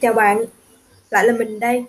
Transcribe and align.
Chào 0.00 0.12
bạn, 0.12 0.44
lại 1.10 1.24
là 1.24 1.32
mình 1.32 1.60
đây. 1.60 1.84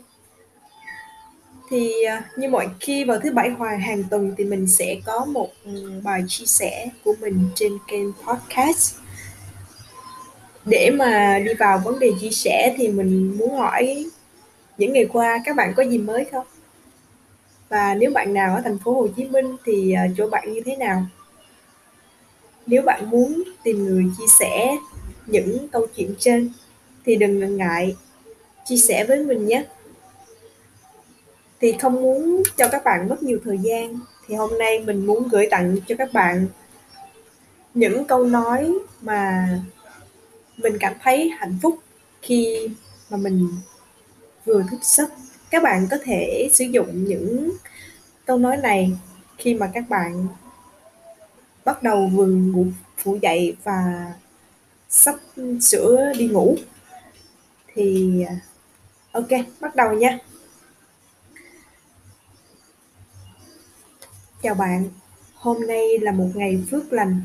Thì 1.70 2.04
à, 2.04 2.24
như 2.38 2.50
mọi 2.50 2.68
khi 2.80 3.04
vào 3.04 3.20
thứ 3.24 3.32
bảy 3.32 3.50
hoài 3.50 3.80
hàng 3.80 4.04
tuần 4.10 4.36
thì 4.38 4.46
mình 4.46 4.68
sẽ 4.68 4.96
có 5.06 5.26
một 5.26 5.50
ừ, 5.66 5.92
bài 6.04 6.24
chia 6.28 6.46
sẻ 6.46 6.90
của 7.04 7.14
mình 7.22 7.50
trên 7.56 7.78
kênh 7.88 8.14
podcast. 8.14 8.96
Để 10.66 10.92
mà 10.94 11.40
đi 11.46 11.54
vào 11.54 11.82
vấn 11.86 12.00
đề 12.00 12.12
chia 12.22 12.30
sẻ 12.30 12.76
thì 12.78 12.88
mình 12.88 13.38
muốn 13.38 13.58
hỏi 13.58 14.06
những 14.78 14.94
ngày 14.94 15.06
qua 15.14 15.42
các 15.46 15.56
bạn 15.56 15.74
có 15.78 15.84
gì 15.84 15.98
mới 15.98 16.26
không? 16.32 16.46
Và 17.70 17.96
nếu 17.96 18.12
bạn 18.12 18.34
nào 18.34 18.56
ở 18.56 18.62
thành 18.62 18.78
phố 18.80 18.94
Hồ 18.94 19.08
Chí 19.18 19.26
Minh 19.26 19.56
thì 19.66 19.94
à, 19.94 20.08
chỗ 20.18 20.30
bạn 20.30 20.54
như 20.54 20.62
thế 20.66 20.76
nào? 20.76 21.06
Nếu 22.66 22.82
bạn 22.82 23.10
muốn 23.10 23.44
tìm 23.64 23.86
người 23.86 24.06
chia 24.18 24.28
sẻ 24.40 24.78
những 25.26 25.68
câu 25.68 25.88
chuyện 25.96 26.16
trên 26.20 26.50
thì 27.06 27.16
đừng 27.16 27.40
ngần 27.40 27.58
ngại. 27.58 27.96
Chia 28.66 28.78
sẻ 28.78 29.06
với 29.08 29.24
mình 29.24 29.48
nhé. 29.48 29.66
Thì 31.62 31.72
không 31.82 31.94
muốn 31.94 32.44
cho 32.58 32.68
các 32.72 32.84
bạn 32.84 33.10
mất 33.10 33.24
nhiều 33.24 33.40
thời 33.44 33.58
gian. 33.58 34.00
Thì 34.28 34.36
hôm 34.36 34.58
nay 34.58 34.80
mình 34.80 35.06
muốn 35.06 35.28
gửi 35.28 35.48
tặng 35.52 35.76
cho 35.88 35.96
các 35.98 36.14
bạn 36.14 36.48
những 37.74 38.06
câu 38.06 38.26
nói 38.26 38.74
mà 39.02 39.50
mình 40.58 40.78
cảm 40.80 40.94
thấy 41.02 41.30
hạnh 41.30 41.58
phúc 41.62 41.80
khi 42.22 42.70
mà 43.10 43.18
mình 43.18 43.50
vừa 44.46 44.64
thức 44.72 44.84
giấc. 44.84 45.10
Các 45.50 45.64
bạn 45.64 45.88
có 45.92 45.98
thể 46.04 46.50
sử 46.54 46.66
dụng 46.66 47.04
những 47.04 47.52
câu 48.26 48.38
nói 48.38 48.58
này 48.58 48.92
khi 49.38 49.54
mà 49.54 49.72
các 49.74 49.90
bạn 49.90 50.28
bắt 51.66 51.84
đầu 51.84 52.10
vừa 52.14 52.26
ngủ, 52.26 52.66
phủ 52.98 53.18
dậy 53.22 53.56
và 53.64 54.06
sắp 54.90 55.16
sửa 55.62 56.14
đi 56.18 56.28
ngủ 56.28 56.58
thì 57.74 58.24
à, 58.28 58.36
ok 59.12 59.30
bắt 59.60 59.76
đầu 59.76 59.94
nha 59.94 60.18
Chào 64.44 64.56
bạn, 64.56 64.90
hôm 65.36 65.68
nay 65.68 65.98
là 66.02 66.12
một 66.12 66.30
ngày 66.36 66.64
phước 66.72 66.94
lành. 66.94 67.22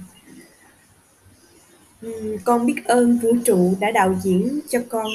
con 2.44 2.66
biết 2.66 2.84
ơn 2.84 3.18
vũ 3.18 3.32
trụ 3.44 3.74
đã 3.80 3.90
đạo 3.90 4.14
diễn 4.22 4.60
cho 4.68 4.80
con 4.88 5.06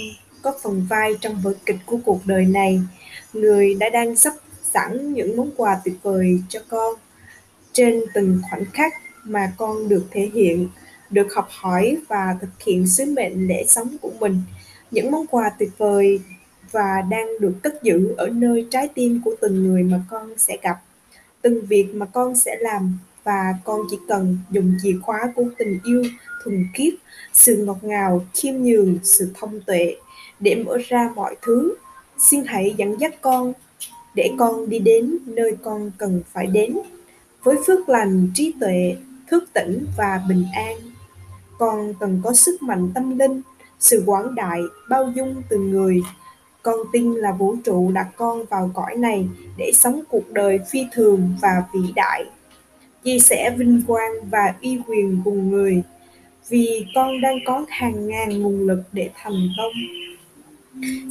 có 0.41 0.53
phần 0.63 0.85
vai 0.89 1.13
trong 1.21 1.41
vở 1.41 1.53
kịch 1.65 1.75
của 1.85 1.97
cuộc 2.05 2.21
đời 2.25 2.45
này. 2.45 2.81
Người 3.33 3.75
đã 3.75 3.89
đang 3.89 4.15
sắp 4.15 4.33
sẵn 4.63 5.13
những 5.13 5.37
món 5.37 5.51
quà 5.57 5.81
tuyệt 5.85 5.95
vời 6.03 6.41
cho 6.49 6.59
con 6.69 6.95
trên 7.73 8.01
từng 8.13 8.41
khoảnh 8.49 8.65
khắc 8.65 8.93
mà 9.23 9.53
con 9.57 9.89
được 9.89 10.05
thể 10.11 10.29
hiện, 10.33 10.69
được 11.09 11.33
học 11.35 11.47
hỏi 11.49 11.97
và 12.07 12.37
thực 12.41 12.63
hiện 12.65 12.87
sứ 12.87 13.05
mệnh 13.05 13.47
lễ 13.47 13.65
sống 13.67 13.97
của 14.01 14.11
mình. 14.19 14.41
Những 14.91 15.11
món 15.11 15.27
quà 15.27 15.51
tuyệt 15.59 15.69
vời 15.77 16.19
và 16.71 17.01
đang 17.09 17.27
được 17.39 17.53
cất 17.63 17.83
giữ 17.83 18.13
ở 18.17 18.29
nơi 18.29 18.67
trái 18.71 18.89
tim 18.95 19.21
của 19.25 19.35
từng 19.41 19.63
người 19.63 19.83
mà 19.83 20.01
con 20.09 20.33
sẽ 20.37 20.57
gặp. 20.61 20.81
Từng 21.41 21.65
việc 21.65 21.95
mà 21.95 22.05
con 22.05 22.35
sẽ 22.35 22.57
làm 22.59 22.97
và 23.23 23.55
con 23.63 23.81
chỉ 23.91 23.97
cần 24.07 24.37
dùng 24.51 24.73
chìa 24.83 24.99
khóa 25.01 25.33
của 25.35 25.45
tình 25.57 25.79
yêu, 25.83 26.03
thuần 26.43 26.65
khiết, 26.73 26.93
sự 27.33 27.65
ngọt 27.65 27.77
ngào, 27.81 28.25
khiêm 28.33 28.55
nhường, 28.55 28.99
sự 29.03 29.31
thông 29.33 29.59
tuệ 29.61 29.95
để 30.39 30.55
mở 30.55 30.77
ra 30.87 31.09
mọi 31.15 31.35
thứ. 31.41 31.75
Xin 32.19 32.43
hãy 32.45 32.75
dẫn 32.77 32.99
dắt 32.99 33.21
con 33.21 33.53
để 34.15 34.31
con 34.37 34.69
đi 34.69 34.79
đến 34.79 35.17
nơi 35.25 35.57
con 35.63 35.91
cần 35.97 36.21
phải 36.33 36.47
đến 36.47 36.77
với 37.43 37.55
phước 37.67 37.89
lành, 37.89 38.29
trí 38.33 38.53
tuệ, 38.59 38.95
thức 39.27 39.43
tỉnh 39.53 39.85
và 39.97 40.21
bình 40.29 40.45
an. 40.53 40.77
Con 41.59 41.93
cần 41.99 42.21
có 42.23 42.33
sức 42.33 42.61
mạnh 42.61 42.91
tâm 42.93 43.19
linh 43.19 43.41
sự 43.81 44.03
quảng 44.05 44.35
đại 44.35 44.61
bao 44.89 45.11
dung 45.15 45.41
từng 45.49 45.71
người. 45.71 46.01
Con 46.63 46.79
tin 46.93 47.13
là 47.13 47.31
vũ 47.31 47.55
trụ 47.63 47.91
đặt 47.91 48.07
con 48.15 48.45
vào 48.45 48.71
cõi 48.73 48.95
này 48.95 49.27
để 49.57 49.71
sống 49.73 50.01
cuộc 50.09 50.31
đời 50.31 50.59
phi 50.69 50.85
thường 50.91 51.33
và 51.41 51.63
vĩ 51.73 51.79
đại. 51.95 52.25
Chia 53.03 53.19
sẻ 53.19 53.55
vinh 53.57 53.81
quang 53.87 54.11
và 54.29 54.55
uy 54.61 54.79
quyền 54.87 55.21
cùng 55.25 55.51
người, 55.51 55.83
vì 56.49 56.85
con 56.95 57.21
đang 57.21 57.37
có 57.45 57.65
hàng 57.69 58.07
ngàn 58.07 58.41
nguồn 58.41 58.67
lực 58.67 58.83
để 58.91 59.09
thành 59.15 59.49
công. 59.57 59.73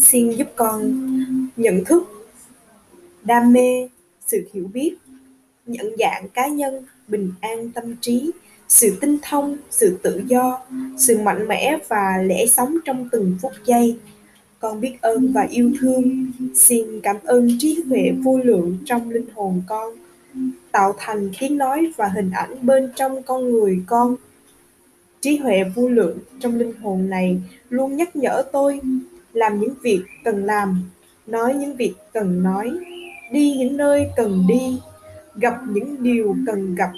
Xin 0.01 0.31
giúp 0.31 0.49
con 0.57 0.93
nhận 1.57 1.85
thức, 1.85 2.29
đam 3.25 3.53
mê, 3.53 3.89
sự 4.27 4.49
hiểu 4.53 4.71
biết, 4.73 4.97
nhận 5.67 5.87
dạng 5.99 6.29
cá 6.29 6.47
nhân 6.47 6.85
bình 7.09 7.33
an 7.41 7.71
tâm 7.71 7.97
trí 8.01 8.31
sự 8.71 8.97
tinh 9.01 9.19
thông, 9.23 9.57
sự 9.71 9.99
tự 10.03 10.23
do, 10.27 10.61
sự 10.99 11.19
mạnh 11.19 11.49
mẽ 11.49 11.79
và 11.89 12.23
lẽ 12.25 12.47
sống 12.47 12.77
trong 12.85 13.09
từng 13.13 13.37
phút 13.43 13.53
giây. 13.65 13.97
Con 14.59 14.81
biết 14.81 14.97
ơn 15.01 15.33
và 15.33 15.43
yêu 15.51 15.73
thương. 15.81 16.27
Xin 16.55 17.01
cảm 17.03 17.17
ơn 17.25 17.49
trí 17.59 17.83
huệ 17.89 18.13
vô 18.23 18.39
lượng 18.39 18.79
trong 18.85 19.11
linh 19.11 19.27
hồn 19.35 19.63
con, 19.67 19.95
tạo 20.73 20.95
thành 20.99 21.31
tiếng 21.41 21.59
nói 21.59 21.93
và 21.97 22.07
hình 22.07 22.31
ảnh 22.31 22.55
bên 22.63 22.91
trong 22.97 23.23
con 23.23 23.51
người 23.51 23.83
con. 23.87 24.17
Trí 25.21 25.37
huệ 25.37 25.65
vô 25.75 25.89
lượng 25.89 26.19
trong 26.41 26.59
linh 26.59 26.73
hồn 26.83 27.11
này 27.11 27.41
luôn 27.69 27.97
nhắc 27.97 28.17
nhở 28.17 28.43
tôi, 28.53 28.81
làm 29.33 29.61
những 29.61 29.75
việc 29.83 30.03
cần 30.25 30.45
làm, 30.45 30.83
nói 31.27 31.55
những 31.55 31.77
việc 31.77 31.95
cần 32.13 32.43
nói, 32.43 32.71
đi 33.33 33.57
những 33.59 33.77
nơi 33.77 34.07
cần 34.17 34.45
đi, 34.49 34.79
gặp 35.35 35.55
những 35.69 36.03
điều 36.03 36.37
cần 36.47 36.75
gặp 36.75 36.91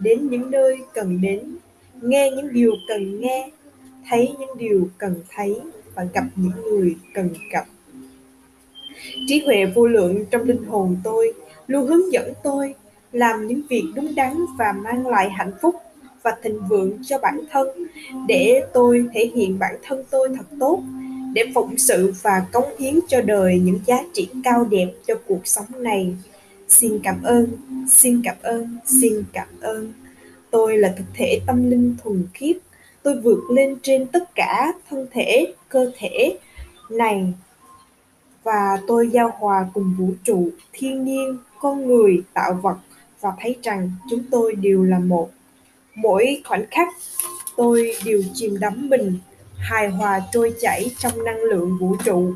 đến 0.00 0.28
những 0.30 0.50
nơi 0.50 0.78
cần 0.94 1.20
đến, 1.20 1.56
nghe 2.02 2.30
những 2.30 2.52
điều 2.52 2.72
cần 2.88 3.20
nghe, 3.20 3.50
thấy 4.08 4.34
những 4.38 4.58
điều 4.58 4.88
cần 4.98 5.14
thấy 5.34 5.60
và 5.94 6.04
gặp 6.14 6.24
những 6.36 6.62
người 6.62 6.96
cần 7.14 7.28
gặp. 7.52 7.64
Trí 9.28 9.42
huệ 9.46 9.66
vô 9.74 9.86
lượng 9.86 10.24
trong 10.30 10.42
linh 10.42 10.64
hồn 10.64 10.96
tôi 11.04 11.32
luôn 11.66 11.86
hướng 11.86 12.12
dẫn 12.12 12.32
tôi 12.42 12.74
làm 13.12 13.46
những 13.46 13.62
việc 13.68 13.84
đúng 13.94 14.14
đắn 14.14 14.36
và 14.58 14.72
mang 14.72 15.06
lại 15.06 15.30
hạnh 15.30 15.52
phúc 15.62 15.74
và 16.22 16.36
thịnh 16.42 16.60
vượng 16.68 16.92
cho 17.02 17.18
bản 17.18 17.40
thân 17.50 17.68
để 18.28 18.62
tôi 18.72 19.06
thể 19.14 19.30
hiện 19.34 19.58
bản 19.58 19.74
thân 19.82 20.04
tôi 20.10 20.28
thật 20.28 20.46
tốt, 20.60 20.82
để 21.34 21.42
phụng 21.54 21.78
sự 21.78 22.12
và 22.22 22.46
cống 22.52 22.68
hiến 22.78 22.98
cho 23.08 23.22
đời 23.22 23.60
những 23.64 23.80
giá 23.86 24.02
trị 24.12 24.28
cao 24.44 24.66
đẹp 24.70 24.88
cho 25.06 25.14
cuộc 25.26 25.46
sống 25.46 25.66
này 25.78 26.14
xin 26.70 27.00
cảm 27.02 27.22
ơn, 27.22 27.46
xin 27.88 28.22
cảm 28.24 28.36
ơn, 28.42 28.78
xin 28.86 29.24
cảm 29.32 29.48
ơn. 29.60 29.92
Tôi 30.50 30.78
là 30.78 30.94
thực 30.98 31.04
thể 31.14 31.40
tâm 31.46 31.70
linh 31.70 31.96
thuần 32.02 32.26
khiết. 32.34 32.56
Tôi 33.02 33.20
vượt 33.20 33.50
lên 33.50 33.76
trên 33.82 34.06
tất 34.06 34.34
cả 34.34 34.72
thân 34.90 35.06
thể, 35.12 35.54
cơ 35.68 35.90
thể 35.98 36.38
này. 36.90 37.32
Và 38.44 38.78
tôi 38.86 39.08
giao 39.12 39.32
hòa 39.38 39.66
cùng 39.74 39.94
vũ 39.98 40.10
trụ, 40.24 40.50
thiên 40.72 41.04
nhiên, 41.04 41.38
con 41.60 41.86
người, 41.86 42.22
tạo 42.34 42.54
vật. 42.62 42.76
Và 43.20 43.32
thấy 43.40 43.56
rằng 43.62 43.90
chúng 44.10 44.22
tôi 44.30 44.54
đều 44.54 44.82
là 44.82 44.98
một. 44.98 45.30
Mỗi 45.94 46.42
khoảnh 46.44 46.64
khắc, 46.70 46.88
tôi 47.56 47.92
đều 48.04 48.22
chìm 48.34 48.58
đắm 48.60 48.88
mình, 48.88 49.18
hài 49.56 49.88
hòa 49.88 50.20
trôi 50.32 50.54
chảy 50.60 50.90
trong 50.98 51.24
năng 51.24 51.42
lượng 51.42 51.78
vũ 51.80 51.96
trụ. 52.04 52.34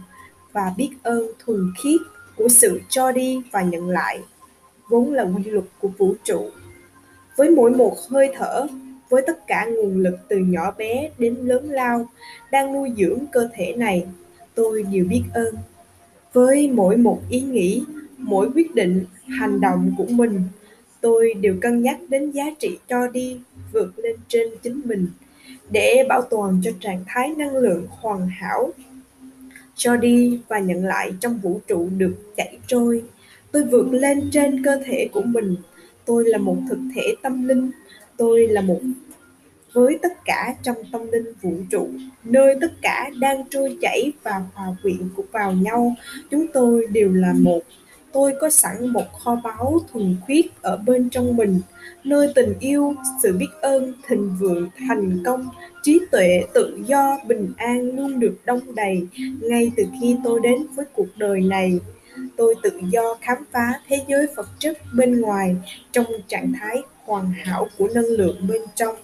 Và 0.53 0.73
biết 0.77 0.91
ơn 1.03 1.27
thuần 1.39 1.73
khiết 1.83 2.01
của 2.37 2.49
sự 2.49 2.81
cho 2.89 3.13
đi 3.13 3.43
và 3.51 3.63
nhận 3.63 3.89
lại, 3.89 4.21
vốn 4.89 5.13
là 5.13 5.23
quy 5.23 5.51
luật 5.51 5.65
của 5.81 5.89
vũ 5.99 6.15
trụ. 6.25 6.51
Với 7.37 7.51
mỗi 7.51 7.71
một 7.71 7.97
hơi 8.09 8.31
thở, 8.35 8.67
với 9.09 9.23
tất 9.27 9.47
cả 9.47 9.67
nguồn 9.67 9.97
lực 10.03 10.17
từ 10.29 10.37
nhỏ 10.37 10.75
bé 10.79 11.11
đến 11.19 11.35
lớn 11.35 11.71
lao 11.71 12.07
đang 12.53 12.73
nuôi 12.73 12.93
dưỡng 12.97 13.19
cơ 13.33 13.49
thể 13.55 13.75
này, 13.77 14.07
tôi 14.55 14.83
đều 14.83 15.05
biết 15.05 15.23
ơn. 15.35 15.55
Với 16.33 16.71
mỗi 16.71 16.97
một 16.97 17.23
ý 17.29 17.41
nghĩ, 17.41 17.83
mỗi 18.19 18.51
quyết 18.55 18.75
định, 18.75 19.05
hành 19.39 19.61
động 19.61 19.95
của 19.99 20.07
mình, 20.09 20.43
tôi 21.01 21.35
đều 21.35 21.57
cân 21.61 21.83
nhắc 21.83 21.99
đến 22.09 22.31
giá 22.31 22.45
trị 22.59 22.79
cho 22.89 23.09
đi 23.09 23.41
vượt 23.73 23.99
lên 23.99 24.17
trên 24.29 24.49
chính 24.63 24.81
mình 24.85 25.07
để 25.71 26.07
bảo 26.09 26.23
toàn 26.23 26.61
cho 26.65 26.71
trạng 26.81 27.05
thái 27.07 27.35
năng 27.37 27.57
lượng 27.57 27.87
hoàn 27.91 28.29
hảo 28.29 28.71
cho 29.77 29.97
đi 29.97 30.41
và 30.49 30.59
nhận 30.59 30.85
lại 30.85 31.13
trong 31.21 31.39
vũ 31.39 31.61
trụ 31.67 31.89
được 31.99 32.15
chảy 32.37 32.59
trôi. 32.67 33.03
Tôi 33.53 33.65
vượt 33.65 33.87
lên 33.91 34.31
trên 34.33 34.65
cơ 34.65 34.77
thể 34.85 35.09
của 35.13 35.23
mình. 35.23 35.57
Tôi 36.05 36.25
là 36.29 36.39
một 36.39 36.57
thực 36.69 36.79
thể 36.95 37.15
tâm 37.23 37.49
linh. 37.49 37.71
Tôi 38.17 38.47
là 38.47 38.61
một 38.61 38.81
với 39.75 39.99
tất 40.03 40.25
cả 40.25 40.55
trong 40.63 40.77
tâm 40.93 41.11
linh 41.13 41.33
vũ 41.43 41.53
trụ, 41.71 41.89
nơi 42.25 42.55
tất 42.61 42.73
cả 42.83 43.11
đang 43.19 43.45
trôi 43.51 43.79
chảy 43.81 44.13
và 44.23 44.43
hòa 44.55 44.77
quyện 44.83 45.09
vào 45.33 45.53
nhau. 45.53 45.95
Chúng 46.31 46.47
tôi 46.55 46.87
đều 46.87 47.13
là 47.13 47.33
một 47.33 47.61
tôi 48.15 48.35
có 48.41 48.51
sẵn 48.51 48.89
một 48.89 49.13
kho 49.13 49.41
báu 49.45 49.81
thuần 49.93 50.17
khiết 50.29 50.45
ở 50.63 50.77
bên 50.77 51.11
trong 51.11 51.37
mình, 51.37 51.61
nơi 52.05 52.33
tình 52.35 52.55
yêu, 52.61 52.95
sự 53.23 53.37
biết 53.39 53.49
ơn, 53.63 53.93
thịnh 54.09 54.37
vượng, 54.41 54.69
thành 54.89 55.23
công, 55.25 55.49
trí 55.83 56.01
tuệ, 56.11 56.43
tự 56.55 56.79
do, 56.87 57.19
bình 57.27 57.53
an 57.57 57.97
luôn 57.97 58.21
được 58.21 58.37
đông 58.45 58.75
đầy 58.75 59.07
ngay 59.41 59.73
từ 59.77 59.85
khi 60.01 60.17
tôi 60.25 60.41
đến 60.43 60.67
với 60.75 60.85
cuộc 60.93 61.09
đời 61.17 61.41
này. 61.41 61.79
Tôi 62.37 62.55
tự 62.63 62.71
do 62.91 63.15
khám 63.21 63.39
phá 63.53 63.73
thế 63.89 64.01
giới 64.09 64.27
vật 64.37 64.49
chất 64.59 64.79
bên 64.95 65.21
ngoài 65.21 65.57
trong 65.93 66.07
trạng 66.29 66.53
thái 66.61 66.83
hoàn 67.05 67.33
hảo 67.33 67.69
của 67.79 67.89
năng 67.95 68.05
lượng 68.05 68.37
bên 68.49 68.63
trong. 68.75 68.95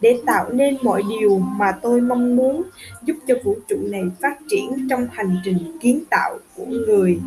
Để 0.00 0.20
tạo 0.26 0.52
nên 0.52 0.76
mọi 0.82 1.02
điều 1.08 1.38
mà 1.38 1.72
tôi 1.82 2.00
mong 2.00 2.36
muốn, 2.36 2.62
giúp 3.04 3.16
cho 3.28 3.34
vũ 3.44 3.56
trụ 3.68 3.76
này 3.82 4.02
phát 4.22 4.38
triển 4.50 4.88
trong 4.90 5.06
hành 5.12 5.36
trình 5.44 5.78
kiến 5.80 6.04
tạo 6.10 6.38
của 6.56 6.66
người 6.66 7.18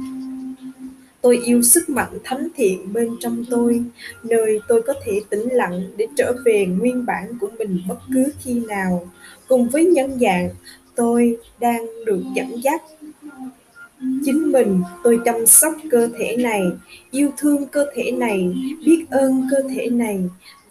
tôi 1.21 1.37
yêu 1.45 1.61
sức 1.61 1.89
mạnh 1.89 2.17
thánh 2.23 2.47
thiện 2.55 2.93
bên 2.93 3.09
trong 3.19 3.45
tôi, 3.49 3.83
nơi 4.23 4.59
tôi 4.67 4.81
có 4.81 4.93
thể 5.05 5.21
tĩnh 5.29 5.49
lặng 5.51 5.83
để 5.97 6.07
trở 6.17 6.33
về 6.45 6.65
nguyên 6.65 7.05
bản 7.05 7.37
của 7.39 7.49
mình 7.59 7.81
bất 7.87 7.99
cứ 8.13 8.23
khi 8.43 8.53
nào. 8.53 9.07
Cùng 9.47 9.69
với 9.69 9.85
nhân 9.85 10.19
dạng, 10.19 10.49
tôi 10.95 11.37
đang 11.59 11.85
được 12.05 12.23
dẫn 12.35 12.63
dắt. 12.63 12.81
Chính 14.25 14.51
mình, 14.51 14.81
tôi 15.03 15.19
chăm 15.25 15.45
sóc 15.45 15.73
cơ 15.91 16.09
thể 16.19 16.37
này, 16.37 16.61
yêu 17.11 17.31
thương 17.37 17.67
cơ 17.67 17.85
thể 17.95 18.11
này, 18.11 18.53
biết 18.85 19.05
ơn 19.09 19.47
cơ 19.51 19.57
thể 19.75 19.89
này 19.89 20.19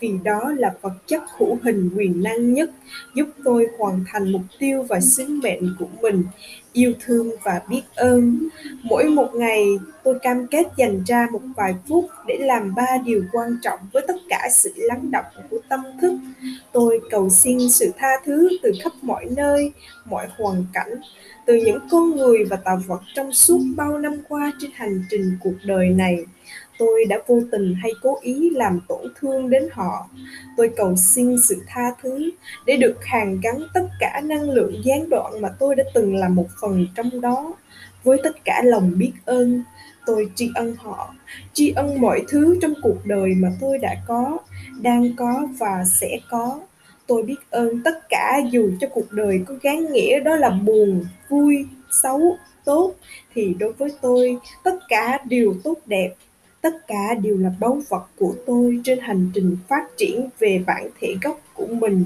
vì 0.00 0.12
đó 0.25 0.52
là 0.56 0.75
vật 0.82 0.93
chất 1.06 1.23
hữu 1.38 1.58
hình 1.62 1.91
quyền 1.97 2.23
năng 2.23 2.55
nhất, 2.55 2.70
giúp 3.14 3.29
tôi 3.44 3.67
hoàn 3.79 4.05
thành 4.06 4.32
mục 4.32 4.43
tiêu 4.58 4.82
và 4.88 5.00
sứ 5.00 5.26
mệnh 5.43 5.75
của 5.79 5.88
mình. 6.00 6.25
Yêu 6.73 6.93
thương 7.05 7.31
và 7.43 7.61
biết 7.69 7.82
ơn. 7.94 8.49
Mỗi 8.82 9.05
một 9.05 9.35
ngày, 9.35 9.67
tôi 10.05 10.19
cam 10.23 10.47
kết 10.47 10.67
dành 10.76 11.05
ra 11.06 11.26
một 11.32 11.41
vài 11.56 11.75
phút 11.88 12.05
để 12.26 12.38
làm 12.41 12.75
ba 12.75 12.87
điều 13.05 13.25
quan 13.32 13.56
trọng 13.62 13.79
với 13.93 14.05
tất 14.08 14.17
cả 14.29 14.49
sự 14.52 14.73
lắng 14.76 15.11
động 15.11 15.25
của 15.50 15.58
tâm 15.69 15.81
thức. 16.00 16.12
Tôi 16.73 17.00
cầu 17.11 17.31
xin 17.31 17.70
sự 17.70 17.93
tha 17.99 18.11
thứ 18.25 18.49
từ 18.62 18.73
khắp 18.82 18.93
mọi 19.03 19.26
nơi, 19.37 19.73
mọi 20.05 20.26
hoàn 20.38 20.64
cảnh, 20.73 21.00
từ 21.46 21.55
những 21.55 21.79
con 21.91 22.17
người 22.17 22.44
và 22.44 22.56
tạo 22.56 22.81
vật 22.87 23.00
trong 23.14 23.32
suốt 23.32 23.58
bao 23.76 23.99
năm 23.99 24.12
qua 24.29 24.53
trên 24.61 24.70
hành 24.75 25.05
trình 25.11 25.37
cuộc 25.41 25.55
đời 25.64 25.88
này 25.88 26.25
tôi 26.81 27.05
đã 27.09 27.19
vô 27.27 27.41
tình 27.53 27.75
hay 27.75 27.93
cố 28.03 28.19
ý 28.23 28.50
làm 28.50 28.81
tổn 28.88 29.12
thương 29.21 29.50
đến 29.50 29.69
họ. 29.73 30.09
Tôi 30.56 30.71
cầu 30.77 30.97
xin 30.97 31.37
sự 31.49 31.62
tha 31.67 31.85
thứ 32.03 32.31
để 32.67 32.77
được 32.77 32.97
hàn 33.05 33.41
gắn 33.43 33.62
tất 33.75 33.88
cả 34.00 34.21
năng 34.25 34.50
lượng 34.50 34.75
gián 34.85 35.11
đoạn 35.11 35.41
mà 35.41 35.49
tôi 35.59 35.75
đã 35.75 35.85
từng 35.94 36.17
là 36.17 36.29
một 36.29 36.47
phần 36.62 36.87
trong 36.97 37.21
đó. 37.21 37.55
Với 38.05 38.19
tất 38.25 38.44
cả 38.44 38.62
lòng 38.65 38.93
biết 38.99 39.12
ơn, 39.25 39.62
tôi 40.06 40.31
tri 40.35 40.50
ân 40.55 40.77
họ, 40.79 41.15
tri 41.53 41.73
ân 41.77 42.00
mọi 42.00 42.23
thứ 42.29 42.59
trong 42.62 42.75
cuộc 42.82 43.06
đời 43.06 43.35
mà 43.37 43.49
tôi 43.61 43.79
đã 43.79 43.94
có, 44.06 44.38
đang 44.81 45.17
có 45.17 45.49
và 45.59 45.85
sẽ 46.00 46.19
có. 46.31 46.61
Tôi 47.06 47.23
biết 47.23 47.38
ơn 47.50 47.82
tất 47.85 48.09
cả 48.09 48.41
dù 48.50 48.71
cho 48.81 48.88
cuộc 48.88 49.12
đời 49.12 49.41
có 49.47 49.55
gán 49.62 49.93
nghĩa 49.93 50.21
đó 50.21 50.37
là 50.37 50.50
buồn, 50.50 51.05
vui, 51.29 51.67
xấu, 52.03 52.37
tốt, 52.65 52.94
thì 53.35 53.55
đối 53.59 53.73
với 53.73 53.93
tôi, 54.00 54.37
tất 54.65 54.75
cả 54.88 55.19
đều 55.29 55.55
tốt 55.65 55.77
đẹp 55.87 56.15
tất 56.60 56.86
cả 56.86 57.14
đều 57.22 57.36
là 57.36 57.52
báu 57.60 57.82
vật 57.88 58.06
của 58.18 58.34
tôi 58.46 58.80
trên 58.84 58.98
hành 58.98 59.30
trình 59.34 59.56
phát 59.68 59.96
triển 59.96 60.28
về 60.38 60.62
bản 60.66 60.88
thể 61.00 61.14
gốc 61.22 61.40
của 61.54 61.66
mình. 61.66 62.04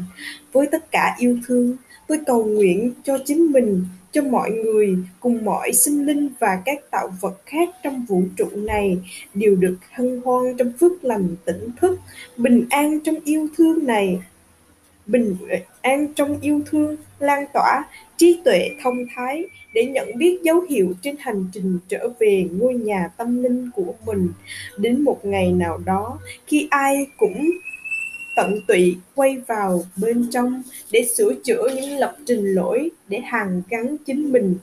Với 0.53 0.67
tất 0.67 0.91
cả 0.91 1.17
yêu 1.19 1.39
thương, 1.47 1.77
tôi 2.07 2.19
cầu 2.27 2.45
nguyện 2.45 2.93
cho 3.05 3.19
chính 3.25 3.53
mình, 3.53 3.85
cho 4.13 4.23
mọi 4.23 4.51
người 4.51 4.97
cùng 5.21 5.45
mọi 5.45 5.73
sinh 5.73 6.07
linh 6.07 6.29
và 6.39 6.63
các 6.65 6.91
tạo 6.91 7.09
vật 7.21 7.41
khác 7.47 7.69
trong 7.83 8.05
vũ 8.09 8.23
trụ 8.37 8.47
này 8.55 8.99
đều 9.35 9.57
được 9.57 9.77
hân 9.93 10.21
hoan 10.25 10.57
trong 10.57 10.73
phước 10.81 11.05
lành 11.05 11.37
tỉnh 11.45 11.69
thức, 11.81 11.99
bình 12.37 12.67
an 12.71 13.01
trong 13.01 13.17
yêu 13.25 13.49
thương 13.57 13.87
này 13.87 14.19
bình 15.07 15.37
an 15.83 16.07
trong 16.15 16.41
yêu 16.41 16.61
thương, 16.67 16.97
lan 17.19 17.45
tỏa 17.53 17.85
trí 18.17 18.41
tuệ 18.45 18.71
thông 18.83 18.97
thái 19.15 19.45
để 19.75 19.85
nhận 19.85 20.19
biết 20.19 20.39
dấu 20.43 20.61
hiệu 20.61 20.93
trên 21.03 21.17
hành 21.19 21.47
trình 21.53 21.79
trở 21.89 22.09
về 22.19 22.49
ngôi 22.53 22.75
nhà 22.75 23.11
tâm 23.17 23.43
linh 23.43 23.71
của 23.75 23.95
mình. 24.07 24.29
Đến 24.79 25.03
một 25.03 25.25
ngày 25.25 25.53
nào 25.53 25.79
đó, 25.85 26.19
khi 26.47 26.69
ai 26.71 27.07
cũng 27.17 27.51
tận 28.37 28.61
tụy 28.69 28.97
quay 29.15 29.37
vào 29.47 29.85
bên 29.97 30.31
trong 30.31 30.63
để 30.93 31.07
sửa 31.17 31.35
chữa 31.45 31.69
những 31.75 31.99
lập 31.99 32.17
trình 32.27 32.55
lỗi 32.55 32.91
để 33.09 33.21
hàn 33.21 33.63
gắn 33.69 33.97
chính 34.07 34.33
mình, 34.33 34.57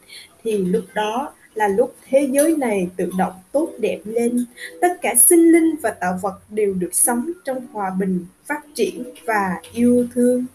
thì 0.43 0.57
lúc 0.57 0.83
đó 0.95 1.33
là 1.55 1.67
lúc 1.67 1.95
thế 2.09 2.29
giới 2.31 2.57
này 2.57 2.89
tự 2.97 3.11
động 3.17 3.33
tốt 3.51 3.69
đẹp 3.79 3.99
lên. 4.05 4.45
Tất 4.81 4.97
cả 5.01 5.15
sinh 5.15 5.51
linh 5.51 5.75
và 5.81 5.91
tạo 5.91 6.19
vật 6.21 6.39
đều 6.49 6.73
được 6.73 6.95
sống 6.95 7.31
trong 7.45 7.67
hòa 7.71 7.89
bình, 7.99 8.25
phát 8.45 8.61
triển 8.75 9.03
và 9.25 9.61
yêu 9.73 10.07
thương. 10.13 10.45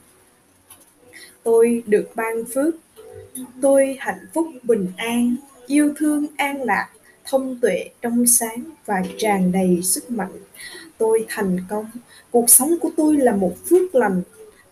Tôi 1.42 1.82
được 1.86 2.10
ban 2.14 2.44
phước. 2.54 2.74
Tôi 3.62 3.96
hạnh 4.00 4.26
phúc, 4.34 4.46
bình 4.62 4.86
an, 4.96 5.36
yêu 5.66 5.94
thương, 5.96 6.26
an 6.36 6.62
lạc, 6.62 6.88
thông 7.24 7.58
tuệ, 7.60 7.84
trong 8.02 8.26
sáng 8.26 8.64
và 8.86 9.02
tràn 9.18 9.52
đầy 9.52 9.80
sức 9.82 10.10
mạnh. 10.10 10.32
Tôi 10.98 11.24
thành 11.28 11.58
công. 11.68 11.86
Cuộc 12.30 12.50
sống 12.50 12.74
của 12.80 12.90
tôi 12.96 13.16
là 13.16 13.36
một 13.36 13.54
phước 13.70 13.94
lành 13.94 14.22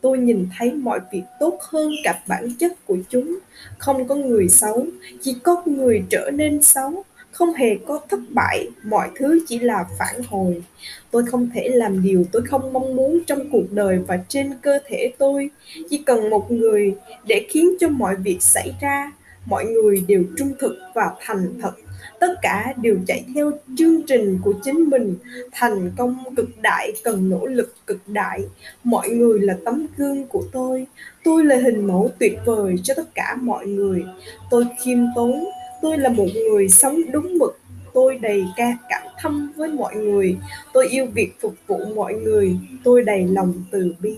tôi 0.05 0.19
nhìn 0.19 0.49
thấy 0.59 0.73
mọi 0.73 1.01
việc 1.13 1.23
tốt 1.41 1.59
hơn 1.61 1.93
cả 2.03 2.21
bản 2.29 2.49
chất 2.59 2.87
của 2.87 2.97
chúng. 3.09 3.39
Không 3.79 4.09
có 4.09 4.15
người 4.15 4.49
xấu, 4.49 4.87
chỉ 5.21 5.37
có 5.43 5.63
người 5.67 6.03
trở 6.11 6.31
nên 6.35 6.63
xấu. 6.63 7.05
Không 7.33 7.55
hề 7.55 7.77
có 7.87 8.01
thất 8.09 8.21
bại, 8.31 8.69
mọi 8.83 9.11
thứ 9.17 9.45
chỉ 9.49 9.59
là 9.59 9.85
phản 9.99 10.23
hồi. 10.27 10.63
Tôi 11.11 11.25
không 11.27 11.51
thể 11.55 11.69
làm 11.69 12.03
điều 12.03 12.25
tôi 12.33 12.43
không 12.43 12.73
mong 12.73 12.97
muốn 12.97 13.21
trong 13.27 13.51
cuộc 13.53 13.73
đời 13.73 13.99
và 14.07 14.19
trên 14.29 14.53
cơ 14.63 14.79
thể 14.87 15.13
tôi. 15.19 15.51
Chỉ 15.91 16.03
cần 16.07 16.31
một 16.31 16.51
người 16.51 16.95
để 17.27 17.47
khiến 17.51 17.75
cho 17.81 17.89
mọi 17.89 18.17
việc 18.17 18.39
xảy 18.41 18.75
ra, 18.81 19.13
mọi 19.47 19.65
người 19.65 20.05
đều 20.09 20.25
trung 20.37 20.53
thực 20.59 20.77
và 20.95 21.11
thành 21.21 21.61
thật 21.63 21.73
tất 22.21 22.35
cả 22.43 22.75
đều 22.83 22.97
chạy 23.07 23.25
theo 23.35 23.53
chương 23.79 24.03
trình 24.03 24.39
của 24.43 24.53
chính 24.65 24.91
mình. 24.91 25.17
Thành 25.53 25.91
công 25.97 26.17
cực 26.37 26.63
đại, 26.63 26.93
cần 27.05 27.31
nỗ 27.31 27.47
lực 27.47 27.75
cực 27.87 27.99
đại. 28.07 28.41
Mọi 28.85 29.09
người 29.09 29.41
là 29.41 29.57
tấm 29.65 29.87
gương 29.97 30.27
của 30.27 30.45
tôi. 30.53 30.87
Tôi 31.25 31.45
là 31.45 31.57
hình 31.57 31.87
mẫu 31.87 32.11
tuyệt 32.19 32.39
vời 32.45 32.75
cho 32.83 32.95
tất 32.95 33.15
cả 33.15 33.37
mọi 33.41 33.67
người. 33.67 34.05
Tôi 34.51 34.67
khiêm 34.85 34.99
tốn. 35.15 35.45
Tôi 35.83 35.99
là 35.99 36.09
một 36.09 36.29
người 36.51 36.69
sống 36.69 37.01
đúng 37.13 37.39
mực. 37.39 37.59
Tôi 37.95 38.19
đầy 38.19 38.45
ca 38.57 38.77
cảm 38.89 39.03
thâm 39.21 39.53
với 39.57 39.69
mọi 39.69 39.95
người. 39.95 40.37
Tôi 40.73 40.89
yêu 40.89 41.07
việc 41.15 41.41
phục 41.41 41.55
vụ 41.67 41.79
mọi 41.95 42.15
người. 42.15 42.57
Tôi 42.85 43.03
đầy 43.03 43.25
lòng 43.25 43.55
từ 43.71 43.95
bi. 44.01 44.17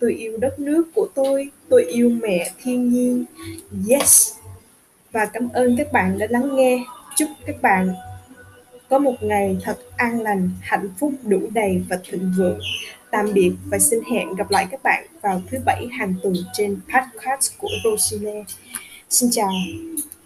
Tôi 0.00 0.12
yêu 0.12 0.36
đất 0.38 0.60
nước 0.60 0.84
của 0.94 1.08
tôi. 1.14 1.50
Tôi 1.68 1.84
yêu 1.84 2.08
mẹ 2.08 2.50
thiên 2.62 2.90
nhiên. 2.90 3.24
Yes. 3.88 4.32
Và 5.12 5.26
cảm 5.26 5.48
ơn 5.48 5.76
các 5.76 5.92
bạn 5.92 6.18
đã 6.18 6.26
lắng 6.30 6.56
nghe 6.56 6.84
chúc 7.16 7.28
các 7.46 7.62
bạn 7.62 7.94
có 8.88 8.98
một 8.98 9.22
ngày 9.22 9.56
thật 9.62 9.78
an 9.96 10.20
lành, 10.20 10.50
hạnh 10.60 10.88
phúc, 10.98 11.12
đủ 11.22 11.40
đầy 11.54 11.82
và 11.88 11.98
thịnh 12.04 12.32
vượng. 12.36 12.60
Tạm 13.10 13.32
biệt 13.32 13.52
và 13.64 13.78
xin 13.78 14.00
hẹn 14.10 14.34
gặp 14.34 14.50
lại 14.50 14.66
các 14.70 14.82
bạn 14.82 15.06
vào 15.22 15.42
thứ 15.50 15.58
bảy 15.64 15.86
hàng 15.98 16.14
tuần 16.22 16.34
trên 16.52 16.80
podcast 16.94 17.52
của 17.58 17.70
Rosine 17.84 18.44
xin 19.10 19.30
chào. 19.32 19.50